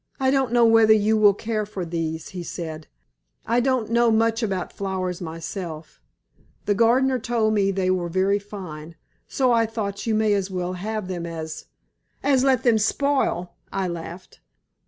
"I 0.19 0.31
don't 0.31 0.51
know 0.51 0.65
whether 0.65 0.93
you 0.95 1.15
will 1.15 1.35
care 1.35 1.63
for 1.63 1.85
these," 1.85 2.29
he 2.29 2.41
said; 2.41 2.87
"I 3.45 3.59
don't 3.59 3.91
know 3.91 4.09
much 4.09 4.41
about 4.41 4.73
flowers 4.73 5.21
myself. 5.21 6.01
The 6.65 6.73
gardener 6.73 7.19
told 7.19 7.53
me 7.53 7.69
they 7.69 7.91
were 7.91 8.09
very 8.09 8.39
fine, 8.39 8.95
so 9.27 9.51
I 9.51 9.67
thought 9.67 10.07
you 10.07 10.15
may 10.15 10.33
as 10.33 10.49
well 10.49 10.73
have 10.73 11.07
them 11.07 11.27
as" 11.27 11.65
"As 12.33 12.43
let 12.43 12.63
them 12.63 12.79
spoil," 12.79 13.53
I 13.71 13.87
laughed. 13.87 14.39